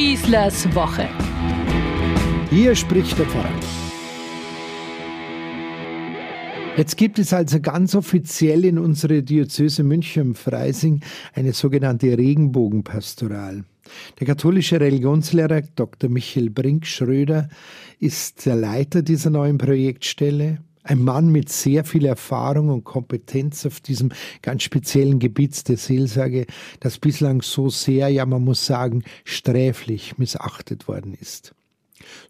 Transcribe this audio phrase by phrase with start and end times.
[0.00, 1.06] Schießlers Woche.
[2.48, 3.52] Hier spricht der Pfarrer.
[6.78, 11.02] Jetzt gibt es also ganz offiziell in unserer Diözese München-Freising
[11.34, 13.64] eine sogenannte Regenbogenpastoral.
[14.18, 16.08] Der katholische Religionslehrer Dr.
[16.08, 17.50] Michael Brink-Schröder
[17.98, 20.60] ist der Leiter dieser neuen Projektstelle.
[20.82, 26.46] Ein Mann mit sehr viel Erfahrung und Kompetenz auf diesem ganz speziellen Gebiet der Seelsorge,
[26.80, 31.54] das bislang so sehr, ja man muss sagen, sträflich missachtet worden ist.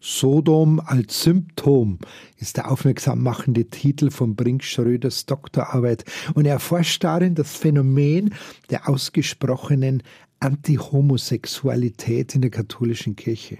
[0.01, 1.99] Sodom als Symptom
[2.37, 8.33] ist der aufmerksam machende Titel von Brink Schröders Doktorarbeit und er erforscht darin das Phänomen
[8.69, 10.03] der ausgesprochenen
[10.39, 13.59] Antihomosexualität in der katholischen Kirche.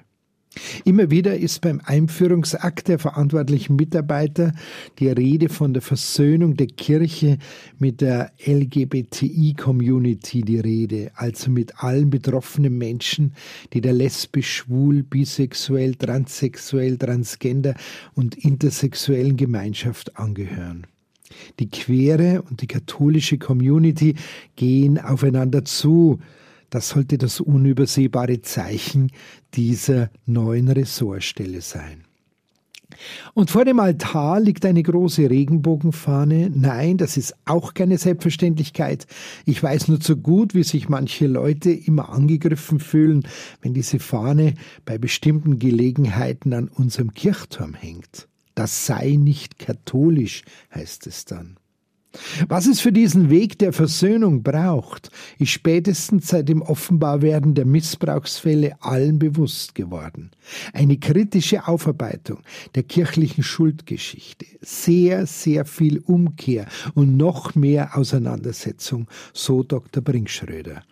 [0.83, 4.51] Immer wieder ist beim Einführungsakt der verantwortlichen Mitarbeiter
[4.99, 7.37] die Rede von der Versöhnung der Kirche
[7.79, 13.33] mit der LGBTI-Community die Rede, also mit allen betroffenen Menschen,
[13.71, 17.75] die der lesbisch, schwul, bisexuell, transsexuell, transgender
[18.13, 20.85] und intersexuellen Gemeinschaft angehören.
[21.59, 24.15] Die queere und die katholische Community
[24.57, 26.19] gehen aufeinander zu,
[26.71, 29.11] das sollte das unübersehbare Zeichen
[29.53, 32.05] dieser neuen Ressortstelle sein.
[33.33, 36.49] Und vor dem Altar liegt eine große Regenbogenfahne.
[36.53, 39.05] Nein, das ist auch keine Selbstverständlichkeit.
[39.45, 43.27] Ich weiß nur zu gut, wie sich manche Leute immer angegriffen fühlen,
[43.61, 44.53] wenn diese Fahne
[44.85, 48.27] bei bestimmten Gelegenheiten an unserem Kirchturm hängt.
[48.55, 51.57] Das sei nicht katholisch, heißt es dann.
[52.47, 58.75] Was es für diesen Weg der Versöhnung braucht, ist spätestens seit dem Offenbarwerden der Missbrauchsfälle
[58.81, 60.31] allen bewusst geworden.
[60.73, 62.39] Eine kritische Aufarbeitung
[62.75, 70.03] der kirchlichen Schuldgeschichte, sehr, sehr viel Umkehr und noch mehr Auseinandersetzung, so Dr.
[70.03, 70.83] Brinkschröder.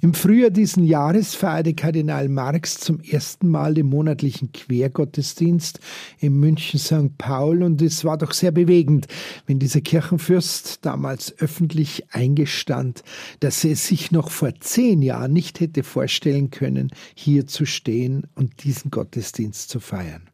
[0.00, 5.80] Im Frühjahr diesen Jahres feierte Kardinal Marx zum ersten Mal den monatlichen Quergottesdienst
[6.20, 7.18] in München St.
[7.18, 9.06] Paul und es war doch sehr bewegend,
[9.46, 13.02] wenn dieser Kirchenfürst damals öffentlich eingestand,
[13.40, 18.64] dass er sich noch vor zehn Jahren nicht hätte vorstellen können, hier zu stehen und
[18.64, 20.27] diesen Gottesdienst zu feiern.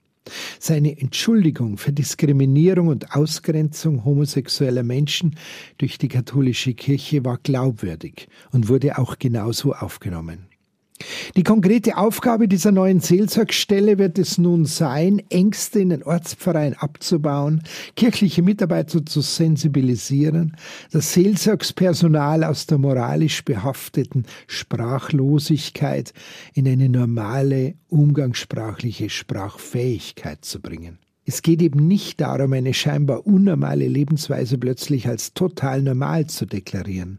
[0.58, 5.36] Seine Entschuldigung für Diskriminierung und Ausgrenzung homosexueller Menschen
[5.78, 10.46] durch die katholische Kirche war glaubwürdig und wurde auch genauso aufgenommen.
[11.36, 17.64] Die konkrete Aufgabe dieser neuen Seelsorgstelle wird es nun sein, Ängste in den Ortspfarreien abzubauen,
[17.96, 20.56] kirchliche Mitarbeiter zu sensibilisieren,
[20.92, 26.12] das Seelsorgspersonal aus der moralisch behafteten Sprachlosigkeit
[26.54, 30.98] in eine normale umgangssprachliche Sprachfähigkeit zu bringen.
[31.26, 37.18] Es geht eben nicht darum, eine scheinbar unnormale Lebensweise plötzlich als total normal zu deklarieren.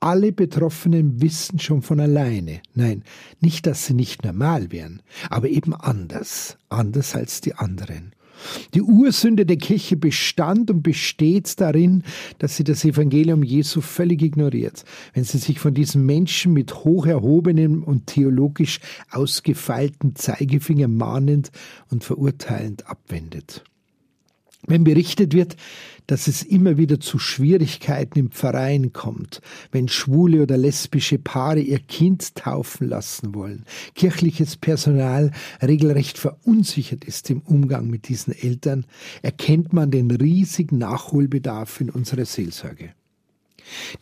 [0.00, 3.04] Alle Betroffenen wissen schon von alleine, nein,
[3.40, 8.14] nicht, dass sie nicht normal wären, aber eben anders, anders als die anderen.
[8.74, 12.02] Die Ursünde der Kirche bestand und besteht darin,
[12.38, 14.84] dass sie das Evangelium Jesu völlig ignoriert,
[15.14, 21.50] wenn sie sich von diesen Menschen mit hoch erhobenem und theologisch ausgefeilten Zeigefinger mahnend
[21.90, 23.64] und verurteilend abwendet.
[24.66, 25.56] Wenn berichtet wird,
[26.06, 29.40] dass es immer wieder zu Schwierigkeiten im Verein kommt,
[29.70, 33.64] wenn schwule oder lesbische Paare ihr Kind taufen lassen wollen,
[33.94, 35.30] kirchliches Personal
[35.62, 38.84] regelrecht verunsichert ist im Umgang mit diesen Eltern,
[39.22, 42.90] erkennt man den riesigen Nachholbedarf in unserer Seelsorge.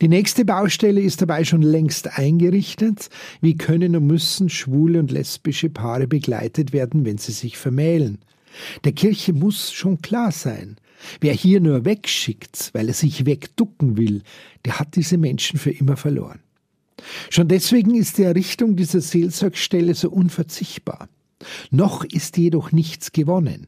[0.01, 3.09] Die nächste Baustelle ist dabei schon längst eingerichtet.
[3.41, 8.19] Wie können und müssen schwule und lesbische Paare begleitet werden, wenn sie sich vermählen?
[8.83, 10.77] Der Kirche muss schon klar sein,
[11.19, 14.23] wer hier nur wegschickt, weil er sich wegducken will,
[14.65, 16.39] der hat diese Menschen für immer verloren.
[17.29, 21.09] Schon deswegen ist die Errichtung dieser Seelsorgstelle so unverzichtbar.
[21.71, 23.67] Noch ist jedoch nichts gewonnen.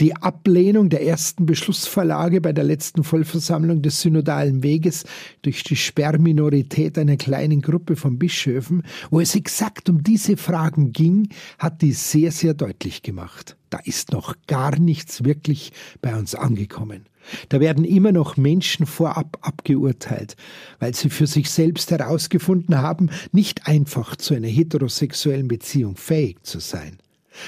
[0.00, 5.04] Die Ablehnung der ersten Beschlussvorlage bei der letzten Vollversammlung des synodalen Weges
[5.42, 11.28] durch die Sperrminorität einer kleinen Gruppe von Bischöfen, wo es exakt um diese Fragen ging,
[11.58, 13.56] hat die sehr, sehr deutlich gemacht.
[13.70, 15.72] Da ist noch gar nichts wirklich
[16.02, 17.06] bei uns angekommen.
[17.48, 20.36] Da werden immer noch Menschen vorab abgeurteilt,
[20.78, 26.58] weil sie für sich selbst herausgefunden haben, nicht einfach zu einer heterosexuellen Beziehung fähig zu
[26.58, 26.98] sein.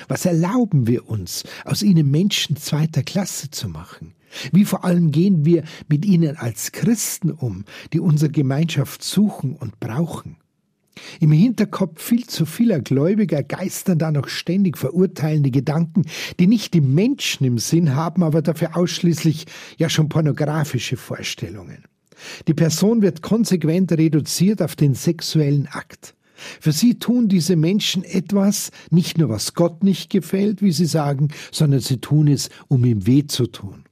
[0.08, 4.14] Was erlauben wir uns, aus ihnen Menschen zweiter Klasse zu machen?
[4.52, 9.78] Wie vor allem gehen wir mit ihnen als Christen um, die unsere Gemeinschaft suchen und
[9.80, 10.36] brauchen?
[11.20, 16.04] Im Hinterkopf viel zu vieler Gläubiger geistern da noch ständig verurteilende Gedanken,
[16.38, 19.46] die nicht die Menschen im Sinn haben, aber dafür ausschließlich
[19.76, 21.84] ja schon pornografische Vorstellungen.
[22.46, 26.14] Die Person wird konsequent reduziert auf den sexuellen Akt.
[26.60, 31.28] Für sie tun diese Menschen etwas, nicht nur was Gott nicht gefällt, wie sie sagen,
[31.52, 33.84] sondern sie tun es, um ihm weh zu tun.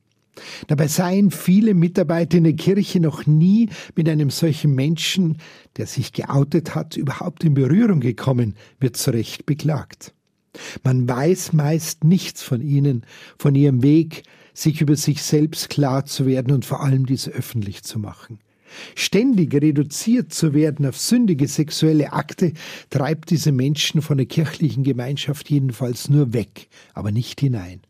[0.67, 5.39] Dabei seien viele Mitarbeiter in der Kirche noch nie mit einem solchen Menschen,
[5.77, 10.15] der sich geoutet hat, überhaupt in Berührung gekommen, wird zu Recht beklagt.
[10.83, 13.05] Man weiß meist nichts von ihnen,
[13.39, 14.25] von ihrem Weg,
[14.55, 18.39] sich über sich selbst klar zu werden und vor allem dies öffentlich zu machen.
[18.95, 22.53] Ständig reduziert zu werden auf sündige sexuelle Akte
[22.91, 27.81] treibt diese Menschen von der kirchlichen Gemeinschaft jedenfalls nur weg, aber nicht hinein.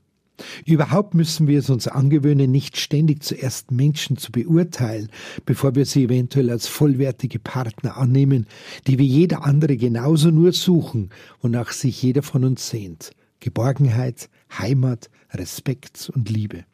[0.65, 5.09] Überhaupt müssen wir es uns angewöhnen, nicht ständig zuerst Menschen zu beurteilen,
[5.45, 8.47] bevor wir sie eventuell als vollwertige Partner annehmen,
[8.87, 13.13] die wie jeder andere genauso nur suchen, wonach sich jeder von uns sehnt.
[13.41, 14.29] Geborgenheit,
[14.59, 16.65] Heimat, Respekt und Liebe.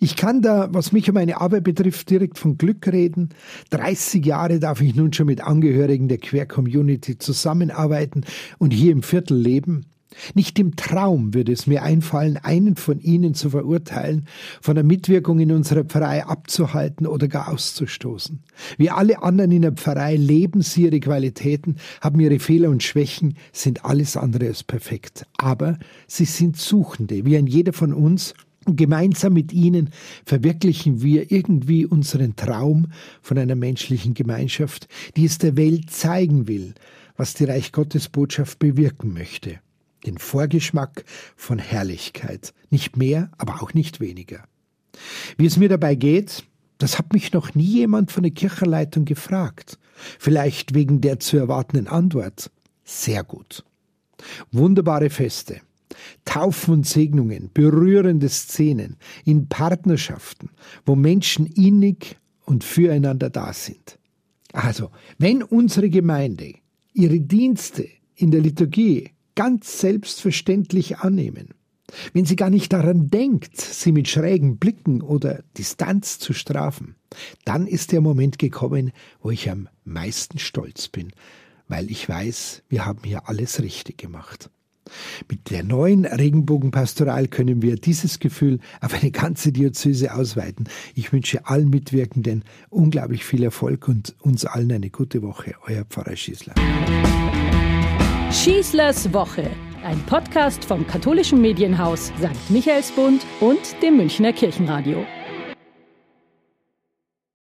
[0.00, 3.30] Ich kann da, was mich und meine Arbeit betrifft, direkt von Glück reden.
[3.70, 8.24] 30 Jahre darf ich nun schon mit Angehörigen der Queer Community zusammenarbeiten
[8.58, 9.86] und hier im Viertel leben.
[10.34, 14.26] Nicht im Traum würde es mir einfallen, einen von ihnen zu verurteilen,
[14.60, 18.42] von der Mitwirkung in unserer Pfarrei abzuhalten oder gar auszustoßen.
[18.78, 23.36] Wie alle anderen in der Pfarrei leben sie ihre Qualitäten, haben ihre Fehler und Schwächen,
[23.52, 25.26] sind alles andere als perfekt.
[25.36, 28.34] Aber sie sind Suchende, wie ein jeder von uns,
[28.74, 29.90] gemeinsam mit ihnen
[30.24, 32.88] verwirklichen wir irgendwie unseren Traum
[33.22, 36.74] von einer menschlichen Gemeinschaft, die es der Welt zeigen will,
[37.16, 39.60] was die Reich Gottes Botschaft bewirken möchte
[40.06, 41.04] den Vorgeschmack
[41.36, 42.54] von Herrlichkeit.
[42.70, 44.44] Nicht mehr, aber auch nicht weniger.
[45.36, 46.44] Wie es mir dabei geht,
[46.78, 49.78] das hat mich noch nie jemand von der Kirchenleitung gefragt.
[50.18, 52.50] Vielleicht wegen der zu erwartenden Antwort.
[52.84, 53.64] Sehr gut.
[54.52, 55.60] Wunderbare Feste.
[56.24, 60.50] Taufen und Segnungen, berührende Szenen in Partnerschaften,
[60.84, 63.98] wo Menschen innig und füreinander da sind.
[64.52, 66.54] Also, wenn unsere Gemeinde
[66.94, 71.50] ihre Dienste in der Liturgie ganz selbstverständlich annehmen.
[72.12, 76.96] Wenn sie gar nicht daran denkt, sie mit schrägen Blicken oder Distanz zu strafen,
[77.44, 78.90] dann ist der Moment gekommen,
[79.20, 81.12] wo ich am meisten stolz bin,
[81.68, 84.50] weil ich weiß, wir haben hier alles richtig gemacht.
[85.30, 90.68] Mit der neuen Regenbogenpastoral können wir dieses Gefühl auf eine ganze Diözese ausweiten.
[90.94, 95.54] Ich wünsche allen Mitwirkenden unglaublich viel Erfolg und uns allen eine gute Woche.
[95.66, 96.54] Euer Pfarrer Schießler.
[98.32, 99.50] Schießlers Woche,
[99.82, 102.50] ein Podcast vom katholischen Medienhaus St.
[102.50, 105.04] Michaelsbund und dem Münchner Kirchenradio.